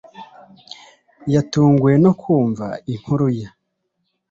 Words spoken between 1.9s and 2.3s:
no